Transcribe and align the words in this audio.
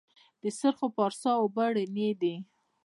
د 0.41 0.43
سرخ 0.59 0.79
پارسا 0.95 1.31
اوبه 1.41 1.65
رڼې 1.75 2.09
دي 2.21 2.35